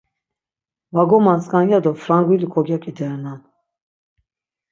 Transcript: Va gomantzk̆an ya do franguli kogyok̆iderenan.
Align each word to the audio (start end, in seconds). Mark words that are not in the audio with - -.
Va 0.93 1.03
gomantzk̆an 1.09 1.65
ya 1.69 1.79
do 1.83 1.91
franguli 2.03 2.47
kogyok̆iderenan. 2.53 3.39